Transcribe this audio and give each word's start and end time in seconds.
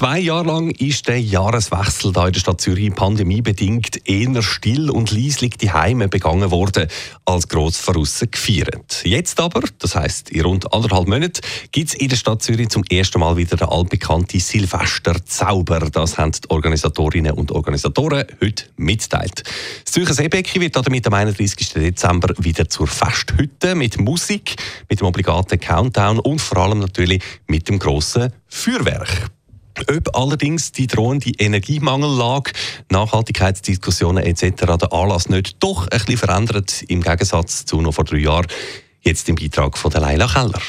Zwei 0.00 0.18
Jahre 0.20 0.46
lang 0.46 0.70
ist 0.70 1.08
der 1.08 1.20
Jahreswechsel 1.20 2.10
da 2.10 2.26
in 2.26 2.32
der 2.32 2.40
Stadt 2.40 2.58
Zürich 2.58 2.90
pandemiebedingt 2.94 4.08
eher 4.08 4.40
still 4.40 4.88
und 4.88 5.10
leislich 5.10 5.58
die 5.58 5.72
Heime 5.72 6.08
begangen 6.08 6.50
worden, 6.50 6.88
als 7.26 7.48
gross 7.48 7.76
voraus 7.76 8.24
gefeiert. 8.30 9.02
Jetzt 9.04 9.38
aber, 9.38 9.60
das 9.78 9.94
heißt 9.94 10.30
in 10.30 10.40
rund 10.40 10.72
anderthalb 10.72 11.06
Monaten, 11.06 11.42
gibt 11.70 11.90
es 11.90 11.94
in 11.94 12.08
der 12.08 12.16
Stadt 12.16 12.40
Zürich 12.40 12.70
zum 12.70 12.82
ersten 12.84 13.20
Mal 13.20 13.36
wieder 13.36 13.58
den 13.58 13.68
allbekannte 13.68 14.40
Silvesterzauber. 14.40 15.80
Das 15.90 16.16
haben 16.16 16.32
die 16.32 16.48
Organisatorinnen 16.48 17.32
und 17.32 17.52
Organisatoren 17.52 18.24
heute 18.40 18.64
mitteilt. 18.78 19.42
Das 19.84 19.92
Zürcher 19.92 20.14
Seebecken 20.14 20.62
wird 20.62 20.76
damit 20.76 21.06
am 21.08 21.12
31. 21.12 21.74
Dezember 21.74 22.32
wieder 22.38 22.70
zur 22.70 22.86
Festhütte 22.86 23.74
mit 23.74 24.00
Musik, 24.00 24.56
mit 24.88 25.00
dem 25.00 25.08
obligaten 25.08 25.60
Countdown 25.60 26.20
und 26.20 26.40
vor 26.40 26.56
allem 26.56 26.78
natürlich 26.78 27.22
mit 27.48 27.68
dem 27.68 27.78
grossen 27.78 28.32
Feuerwerk. 28.48 29.30
Ob 29.88 30.16
allerdings 30.16 30.72
die 30.72 30.86
drohende 30.86 31.30
Energiemangellage, 31.38 32.52
Nachhaltigkeitsdiskussionen 32.90 34.24
etc. 34.24 34.42
den 34.66 34.92
Anlass 34.92 35.28
nicht 35.28 35.56
doch 35.60 35.82
ein 35.82 35.88
bisschen 35.90 36.16
verändert, 36.16 36.82
im 36.88 37.02
Gegensatz 37.02 37.64
zu 37.64 37.80
noch 37.80 37.94
vor 37.94 38.04
drei 38.04 38.18
Jahren, 38.18 38.46
jetzt 39.02 39.28
im 39.28 39.36
Beitrag 39.36 39.78
von 39.78 39.92
Leila 39.92 40.26
Keller. 40.26 40.60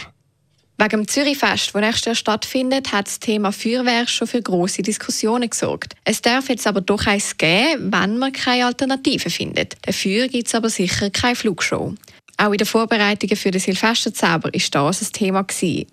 Wegen 0.78 0.90
dem 0.90 1.08
Zürichfest, 1.08 1.76
das 1.76 1.82
nächstes 1.82 2.06
Jahr 2.06 2.16
stattfindet, 2.16 2.92
hat 2.92 3.06
das 3.06 3.20
Thema 3.20 3.52
Feuerwehr 3.52 4.08
schon 4.08 4.28
für 4.28 4.42
große 4.42 4.82
Diskussionen 4.82 5.48
gesorgt. 5.48 5.94
Es 6.06 6.24
darf 6.24 6.50
jetzt 6.50 6.66
aber 6.66 6.82
doch 6.82 7.06
eins 7.06 7.38
geben, 7.38 7.92
wenn 7.94 8.18
man 8.18 8.32
keine 8.32 8.66
Alternative 8.66 9.30
findet. 9.30 9.76
Dafür 9.84 10.28
gibt 10.28 10.48
es 10.48 10.56
aber 10.56 10.72
sicher 10.72 11.12
keine 11.12 11.36
Flugshow. 11.36 11.94
Auch 12.44 12.54
in 12.54 12.58
den 12.58 12.66
Vorbereitungen 12.66 13.36
für 13.36 13.52
den 13.52 13.60
Silvesterzauber 13.60 14.52
ist 14.52 14.74
das 14.74 15.00
ein 15.00 15.14
Thema 15.14 15.46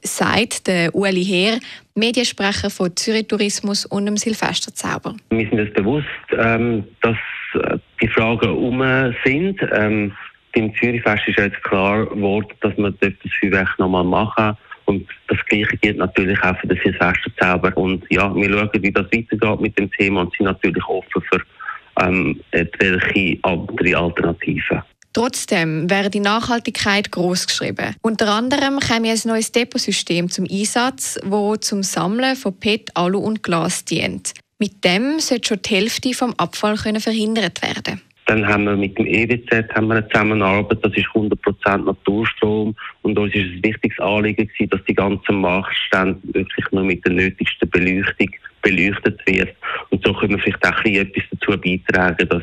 sagt 0.02 0.70
Ueli 0.94 1.22
Heer, 1.22 1.58
Mediensprecher 1.94 2.70
von 2.70 2.96
Zürich 2.96 3.26
Tourismus 3.28 3.84
und 3.84 4.06
dem 4.06 4.16
Silvesterzauber. 4.16 5.14
Wir 5.28 5.46
sind 5.46 5.60
uns 5.60 5.74
bewusst, 5.74 6.06
ähm, 6.38 6.84
dass 7.02 7.18
äh, 7.52 7.76
die 8.00 8.08
Fragen 8.08 8.48
um 8.48 8.80
sind. 9.26 9.60
Ähm, 9.72 10.12
beim 10.54 10.74
Zürichfest 10.76 11.28
ist 11.28 11.38
jetzt 11.38 11.62
klar 11.64 12.06
geworden, 12.06 12.48
dass 12.62 12.72
dort 12.76 13.02
das 13.02 13.32
Feuerwerk 13.40 13.78
nochmal 13.78 14.04
machen. 14.04 14.56
Und 14.86 15.06
das 15.26 15.44
Gleiche 15.50 15.76
gilt 15.76 15.98
natürlich 15.98 16.42
auch 16.42 16.58
für 16.60 16.68
den 16.68 16.80
Silvesterzauber. 16.82 17.76
Und 17.76 18.06
ja, 18.08 18.34
wir 18.34 18.50
schauen, 18.50 18.70
wie 18.82 18.90
das 18.90 19.04
weitergeht 19.12 19.60
mit 19.60 19.78
dem 19.78 19.90
Thema 19.92 20.22
und 20.22 20.34
sind 20.34 20.46
natürlich 20.46 20.86
offen 20.86 21.22
für 21.30 21.42
ähm, 22.00 22.40
welche 22.52 23.38
andere 23.42 23.98
Alternativen. 23.98 24.82
Trotzdem 25.18 25.90
wäre 25.90 26.10
die 26.10 26.20
Nachhaltigkeit 26.20 27.10
groß 27.10 27.48
geschrieben. 27.48 27.96
Unter 28.02 28.28
anderem 28.28 28.78
käme 28.78 29.10
ein 29.10 29.18
neues 29.24 29.50
Deposystem 29.50 30.30
zum 30.30 30.46
Einsatz, 30.48 31.18
wo 31.24 31.56
zum 31.56 31.82
Sammeln 31.82 32.36
von 32.36 32.56
PET, 32.56 32.92
Alu 32.94 33.18
und 33.18 33.42
Glas 33.42 33.84
dient. 33.84 34.32
Mit 34.60 34.84
dem 34.84 35.18
sollte 35.18 35.48
schon 35.48 35.62
die 35.62 35.74
Hälfte 35.74 36.14
vom 36.14 36.34
Abfall 36.36 36.76
können 36.76 37.00
verhindert 37.00 37.60
werden. 37.62 38.00
Dann 38.26 38.46
haben 38.46 38.62
wir 38.62 38.76
mit 38.76 38.96
dem 38.96 39.06
EWZ 39.06 39.74
haben 39.74 39.88
wir 39.88 39.96
eine 39.96 40.08
Zusammenarbeit, 40.08 40.78
das 40.84 40.92
ist 40.92 41.08
100% 41.08 41.78
Naturstrom 41.78 42.76
und 43.02 43.18
uns 43.18 43.34
ist 43.34 43.42
ein 43.42 43.62
wichtiges 43.64 43.98
Anliegen 43.98 44.46
gewesen, 44.46 44.70
dass 44.70 44.84
die 44.84 44.94
ganze 44.94 45.32
Marktstände 45.32 46.20
wirklich 46.32 46.66
nur 46.70 46.84
mit 46.84 47.04
der 47.04 47.14
nötigsten 47.14 47.68
Beleuchtung 47.70 48.30
beleuchtet 48.62 49.20
wird. 49.26 49.52
Und 49.90 50.06
so 50.06 50.12
können 50.14 50.36
wir 50.36 50.38
vielleicht 50.38 50.64
auch 50.64 50.84
etwas 50.84 51.24
dazu 51.32 51.60
beitragen, 51.60 52.28
dass 52.28 52.42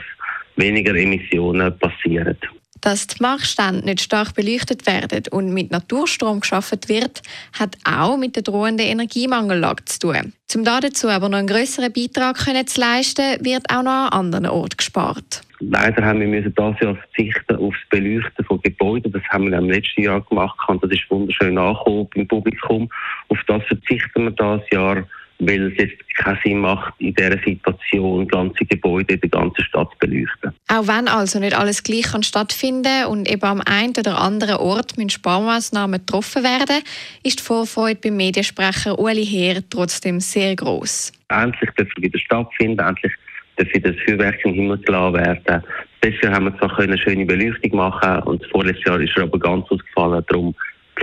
weniger 0.58 0.94
Emissionen 0.94 1.78
passieren. 1.80 2.38
Dass 2.86 3.08
die 3.08 3.20
Marktstände 3.20 3.84
nicht 3.84 4.02
stark 4.02 4.36
beleuchtet 4.36 4.86
werden 4.86 5.24
und 5.32 5.52
mit 5.52 5.72
Naturstrom 5.72 6.42
geschaffen 6.42 6.78
wird, 6.86 7.24
hat 7.60 7.76
auch 7.84 8.16
mit 8.16 8.36
der 8.36 8.44
drohenden 8.44 8.86
Energiemangellage 8.86 9.86
zu 9.86 10.00
tun. 10.02 10.34
Um 10.54 10.64
dazu 10.64 11.10
aber 11.10 11.28
noch 11.28 11.40
einen 11.40 11.48
grösseren 11.48 11.92
Beitrag 11.92 12.38
zu 12.38 12.80
leisten, 12.80 13.44
wird 13.44 13.64
auch 13.72 13.82
noch 13.82 14.12
an 14.12 14.26
anderen 14.26 14.46
Orten 14.46 14.78
gespart. 14.78 15.42
Leider 15.62 16.06
haben 16.06 16.20
wir 16.20 16.28
müssen 16.28 16.54
dieses 16.54 16.80
Jahr 16.80 16.96
verzichten 16.96 17.56
auf 17.56 17.74
das 17.74 17.90
Beleuchten 17.90 18.46
von 18.46 18.62
Gebäuden. 18.62 19.12
Das 19.12 19.24
haben 19.30 19.50
wir 19.50 19.58
im 19.58 19.72
letzten 19.72 20.04
Jahr 20.04 20.22
gemacht 20.22 20.60
und 20.68 20.84
das 20.84 20.92
ist 20.92 21.10
wunderschön 21.10 21.58
angekommen 21.58 22.08
im 22.14 22.28
Publikum. 22.28 22.88
Auf 23.30 23.40
das 23.48 23.64
verzichten 23.64 24.26
wir 24.26 24.32
dieses 24.32 24.70
Jahr 24.72 25.08
weil 25.40 25.72
es 25.72 25.78
jetzt 25.78 26.16
keinen 26.16 26.40
Sinn 26.44 26.60
macht, 26.60 26.94
in 27.00 27.14
dieser 27.14 27.38
Situation 27.44 28.28
ganze 28.28 28.66
Gebäude 28.66 29.18
der 29.18 29.30
ganzen 29.30 29.64
Stadt 29.64 29.90
zu 29.92 29.98
beleuchten. 30.00 30.54
Auch 30.70 30.88
wenn 30.88 31.08
also 31.08 31.40
nicht 31.40 31.58
alles 31.58 31.84
gleich 31.84 32.04
kann 32.12 32.24
stattfinden 32.24 33.06
und 33.06 33.30
eben 33.30 33.44
am 33.44 33.62
einen 33.66 33.94
oder 33.98 34.20
anderen 34.20 34.58
Ort 34.58 34.98
mit 34.98 35.12
Sparmaßnahmen 35.12 36.00
getroffen 36.00 36.44
werden, 36.44 36.82
ist 37.24 37.40
die 37.40 37.44
Vorfreude 37.44 38.00
beim 38.02 38.18
Mediensprecher 38.18 38.98
Ueli 38.98 39.26
Heer 39.26 39.62
trotzdem 39.70 40.20
sehr 40.20 40.56
groß. 40.56 41.12
Endlich 41.30 41.70
darf 41.76 41.88
es 41.96 42.04
wieder 42.04 42.20
stattfinden, 42.20 42.80
endlich 42.80 43.14
wieder 43.58 43.92
das 43.92 44.02
Feuerwerk 44.06 44.46
im 44.46 44.54
Himmel 44.54 44.78
gelassen 44.80 45.14
werden. 45.16 45.64
Bisher 46.02 46.32
haben 46.32 46.46
wir 46.46 46.58
zwar 46.60 46.80
eine 46.80 46.98
schöne 46.98 47.26
Beleuchtung 47.26 47.76
machen 47.76 48.24
und 48.24 48.42
das 48.42 48.50
vorletzte 48.52 48.90
Jahr 48.90 49.00
ist 49.00 49.16
er 49.18 49.24
aber 49.24 49.40
ganz 49.40 49.66
ausgefallen, 49.70 50.24
darum 50.28 50.56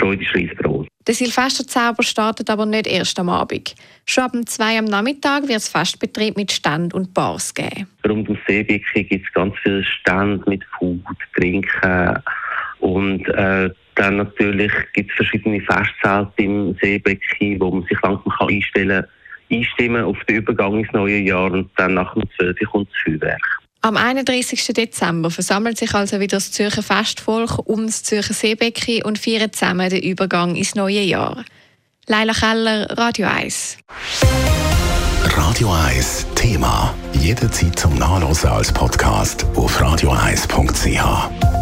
Freude 0.02 0.24
riesig 0.34 0.58
der 1.06 1.14
Silvesterzauber 1.14 2.04
startet 2.04 2.48
aber 2.48 2.64
nicht 2.64 2.86
erst 2.86 3.18
am 3.18 3.28
Abend. 3.28 3.74
Schon 4.06 4.24
ab 4.24 4.32
2 4.46 4.78
am 4.78 4.84
Nachmittag 4.84 5.48
wird 5.48 5.58
es 5.58 5.68
Festbetrieb 5.68 6.36
mit 6.36 6.52
Stand 6.52 6.94
und 6.94 7.12
Bars 7.12 7.52
geben. 7.54 7.88
Rund 8.08 8.28
ums 8.28 8.42
Seebecken 8.46 9.08
gibt 9.08 9.26
es 9.26 9.32
ganz 9.32 9.54
viele 9.62 9.82
Stände 9.84 10.48
mit 10.48 10.62
Food, 10.78 11.00
Trinken 11.34 12.22
und 12.78 13.28
äh, 13.30 13.70
dann 13.96 14.16
natürlich 14.16 14.72
gibt 14.92 15.10
es 15.10 15.16
verschiedene 15.16 15.60
Festzelte 15.60 16.30
im 16.36 16.76
Seebecken, 16.80 17.60
wo 17.60 17.70
man 17.72 17.82
sich 17.88 18.00
langsam 18.00 18.32
kann 18.38 18.48
einstellen 18.48 19.04
kann, 19.48 19.58
einstimmen 19.58 20.04
auf 20.04 20.18
den 20.28 20.36
Übergang 20.36 20.78
ins 20.78 20.92
neue 20.92 21.18
Jahr 21.18 21.50
und 21.50 21.68
dann 21.76 21.94
nach 21.94 22.14
dem 22.14 22.22
12 22.36 22.58
kommt 22.70 22.88
das 22.88 22.98
Feuerwerk. 23.04 23.61
Am 23.84 23.96
31. 23.96 24.64
Dezember 24.74 25.28
versammelt 25.28 25.76
sich 25.76 25.92
also 25.92 26.20
wieder 26.20 26.36
das 26.36 26.52
Zürcher 26.52 26.84
Festvolk 26.84 27.58
um 27.66 27.86
das 27.86 28.04
Zürcher 28.04 28.32
Seebecken 28.32 29.02
und 29.02 29.18
feiert 29.18 29.56
zusammen 29.56 29.90
den 29.90 30.00
Übergang 30.04 30.54
ins 30.54 30.76
neue 30.76 31.00
Jahr. 31.00 31.44
Leila 32.06 32.32
Keller, 32.32 32.86
Radio 32.96 33.26
1. 33.26 33.78
Radio 35.24 35.72
1 35.72 36.26
Thema. 36.36 36.94
Jederzeit 37.14 37.76
zum 37.76 37.96
Nachlesen 37.96 38.50
als 38.50 38.72
Podcast 38.72 39.44
auf 39.56 39.80
radio1.ch. 39.80 41.61